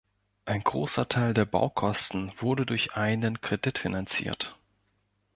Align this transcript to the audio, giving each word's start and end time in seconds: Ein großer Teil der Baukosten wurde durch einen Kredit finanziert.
Ein 0.45 0.63
großer 0.63 1.07
Teil 1.07 1.35
der 1.35 1.45
Baukosten 1.45 2.31
wurde 2.39 2.65
durch 2.65 2.93
einen 2.95 3.39
Kredit 3.39 3.77
finanziert. 3.77 4.57